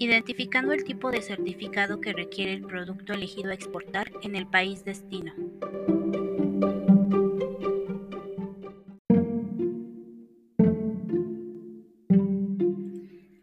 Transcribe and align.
identificando 0.00 0.72
el 0.72 0.82
tipo 0.82 1.10
de 1.10 1.20
certificado 1.20 2.00
que 2.00 2.14
requiere 2.14 2.54
el 2.54 2.62
producto 2.62 3.12
elegido 3.12 3.50
a 3.50 3.54
exportar 3.54 4.10
en 4.22 4.34
el 4.34 4.46
país 4.46 4.82
destino. 4.82 5.34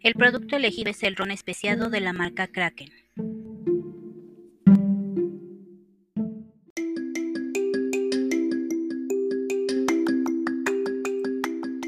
El 0.01 0.15
producto 0.15 0.55
elegido 0.55 0.89
es 0.89 1.04
el 1.04 1.15
ron 1.15 1.29
especiado 1.29 1.91
de 1.91 2.01
la 2.01 2.11
marca 2.11 2.47
Kraken. 2.47 2.89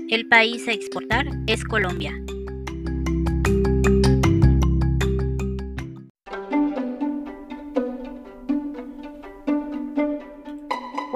El 0.10 0.28
país 0.28 0.68
a 0.68 0.74
exportar 0.74 1.26
es 1.48 1.64
Colombia. 1.64 2.14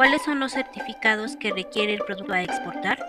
¿Cuáles 0.04 0.24
son 0.24 0.38
los 0.42 0.52
certificados 0.52 1.38
que 1.38 1.54
requiere 1.54 1.94
el 1.94 2.02
producto 2.02 2.34
a 2.34 2.44
exportar? 2.44 3.00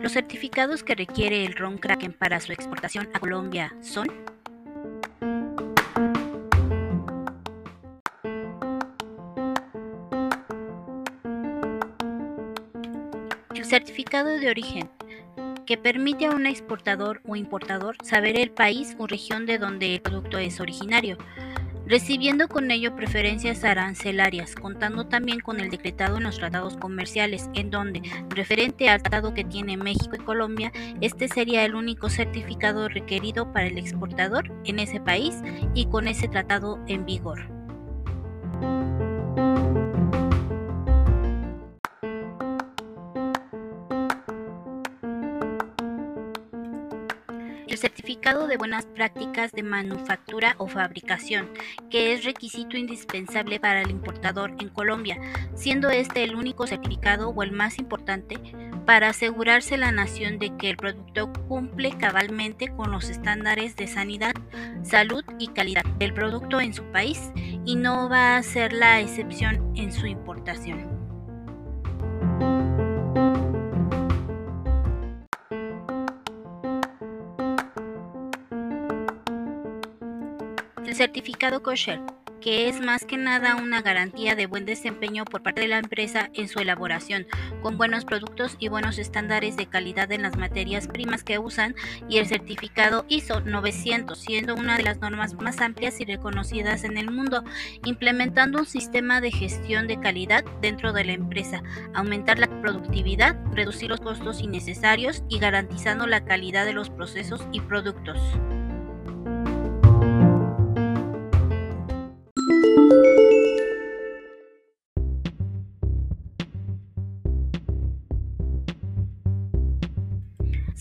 Los 0.00 0.12
certificados 0.12 0.82
que 0.82 0.94
requiere 0.94 1.44
el 1.44 1.52
ron 1.56 1.76
Kraken 1.76 2.14
para 2.14 2.40
su 2.40 2.52
exportación 2.52 3.10
a 3.12 3.20
Colombia 3.20 3.76
son 3.82 4.08
certificado 13.64 14.28
de 14.30 14.50
origen, 14.50 14.90
que 15.66 15.76
permite 15.76 16.26
a 16.26 16.30
un 16.30 16.46
exportador 16.46 17.20
o 17.26 17.36
importador 17.36 17.96
saber 18.02 18.38
el 18.38 18.50
país 18.50 18.94
o 18.98 19.06
región 19.06 19.46
de 19.46 19.58
donde 19.58 19.94
el 19.94 20.02
producto 20.02 20.38
es 20.38 20.60
originario 20.60 21.18
recibiendo 21.86 22.48
con 22.48 22.70
ello 22.70 22.94
preferencias 22.96 23.64
arancelarias, 23.64 24.54
contando 24.54 25.06
también 25.06 25.40
con 25.40 25.60
el 25.60 25.70
decretado 25.70 26.16
en 26.16 26.24
los 26.24 26.38
tratados 26.38 26.76
comerciales, 26.76 27.48
en 27.54 27.70
donde, 27.70 28.02
referente 28.28 28.88
al 28.88 29.02
tratado 29.02 29.34
que 29.34 29.44
tiene 29.44 29.76
México 29.76 30.16
y 30.16 30.24
Colombia, 30.24 30.72
este 31.00 31.28
sería 31.28 31.64
el 31.64 31.74
único 31.74 32.08
certificado 32.08 32.88
requerido 32.88 33.52
para 33.52 33.66
el 33.66 33.78
exportador 33.78 34.50
en 34.64 34.78
ese 34.78 35.00
país 35.00 35.36
y 35.74 35.86
con 35.86 36.08
ese 36.08 36.28
tratado 36.28 36.82
en 36.86 37.04
vigor. 37.04 37.53
El 47.66 47.78
certificado 47.78 48.46
de 48.46 48.56
buenas 48.56 48.86
prácticas 48.86 49.52
de 49.52 49.62
manufactura 49.62 50.54
o 50.58 50.66
fabricación, 50.66 51.50
que 51.90 52.12
es 52.12 52.24
requisito 52.24 52.76
indispensable 52.76 53.60
para 53.60 53.82
el 53.82 53.90
importador 53.90 54.54
en 54.58 54.68
Colombia, 54.68 55.20
siendo 55.54 55.90
este 55.90 56.24
el 56.24 56.34
único 56.34 56.66
certificado 56.66 57.30
o 57.30 57.42
el 57.42 57.52
más 57.52 57.78
importante 57.78 58.38
para 58.86 59.08
asegurarse 59.08 59.76
la 59.76 59.92
nación 59.92 60.38
de 60.38 60.56
que 60.56 60.70
el 60.70 60.76
producto 60.76 61.32
cumple 61.48 61.96
cabalmente 61.96 62.68
con 62.68 62.90
los 62.90 63.08
estándares 63.08 63.76
de 63.76 63.86
sanidad, 63.86 64.34
salud 64.82 65.24
y 65.38 65.48
calidad 65.48 65.84
del 65.98 66.12
producto 66.12 66.60
en 66.60 66.74
su 66.74 66.84
país 66.84 67.20
y 67.64 67.76
no 67.76 68.08
va 68.08 68.36
a 68.36 68.42
ser 68.42 68.72
la 68.72 69.00
excepción 69.00 69.72
en 69.74 69.92
su 69.92 70.06
importación. 70.06 70.93
Certificado 80.94 81.60
kosher, 81.60 82.00
que 82.40 82.68
es 82.68 82.80
más 82.80 83.04
que 83.04 83.16
nada 83.16 83.56
una 83.56 83.82
garantía 83.82 84.36
de 84.36 84.46
buen 84.46 84.64
desempeño 84.64 85.24
por 85.24 85.42
parte 85.42 85.62
de 85.62 85.66
la 85.66 85.78
empresa 85.78 86.30
en 86.34 86.46
su 86.46 86.60
elaboración, 86.60 87.26
con 87.62 87.76
buenos 87.76 88.04
productos 88.04 88.54
y 88.60 88.68
buenos 88.68 88.98
estándares 88.98 89.56
de 89.56 89.66
calidad 89.66 90.12
en 90.12 90.22
las 90.22 90.36
materias 90.36 90.86
primas 90.86 91.24
que 91.24 91.40
usan, 91.40 91.74
y 92.08 92.18
el 92.18 92.28
certificado 92.28 93.06
ISO 93.08 93.40
900, 93.40 94.16
siendo 94.16 94.54
una 94.54 94.76
de 94.76 94.84
las 94.84 95.00
normas 95.00 95.34
más 95.34 95.60
amplias 95.60 96.00
y 96.00 96.04
reconocidas 96.04 96.84
en 96.84 96.96
el 96.96 97.10
mundo, 97.10 97.42
implementando 97.84 98.60
un 98.60 98.66
sistema 98.66 99.20
de 99.20 99.32
gestión 99.32 99.88
de 99.88 99.98
calidad 99.98 100.44
dentro 100.62 100.92
de 100.92 101.06
la 101.06 101.12
empresa, 101.12 101.64
aumentar 101.92 102.38
la 102.38 102.46
productividad, 102.60 103.36
reducir 103.52 103.88
los 103.88 104.00
costos 104.00 104.40
innecesarios 104.40 105.24
y 105.28 105.40
garantizando 105.40 106.06
la 106.06 106.24
calidad 106.24 106.64
de 106.64 106.72
los 106.72 106.88
procesos 106.88 107.44
y 107.50 107.60
productos. 107.62 108.20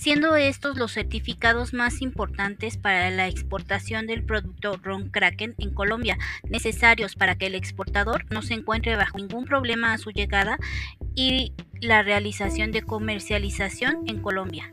Siendo 0.03 0.35
estos 0.35 0.75
los 0.75 0.91
certificados 0.91 1.73
más 1.73 2.01
importantes 2.01 2.75
para 2.75 3.09
la 3.09 3.29
exportación 3.29 4.05
del 4.05 4.21
producto 4.21 4.77
Ron 4.83 5.09
Kraken 5.09 5.55
en 5.59 5.73
Colombia, 5.73 6.17
necesarios 6.49 7.15
para 7.15 7.35
que 7.35 7.45
el 7.45 7.55
exportador 7.55 8.25
no 8.29 8.41
se 8.41 8.53
encuentre 8.53 8.97
bajo 8.97 9.17
ningún 9.17 9.45
problema 9.45 9.93
a 9.93 9.97
su 9.97 10.11
llegada 10.11 10.57
y 11.15 11.53
la 11.79 12.03
realización 12.03 12.73
de 12.73 12.81
comercialización 12.81 14.03
en 14.05 14.21
Colombia. 14.21 14.69